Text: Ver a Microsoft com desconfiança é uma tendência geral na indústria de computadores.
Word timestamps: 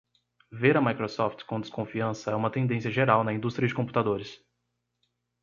Ver 0.51 0.75
a 0.77 0.81
Microsoft 0.81 1.43
com 1.45 1.61
desconfiança 1.61 2.31
é 2.31 2.35
uma 2.35 2.49
tendência 2.49 2.89
geral 2.89 3.23
na 3.23 3.31
indústria 3.33 3.67
de 3.67 3.73
computadores. 3.75 4.43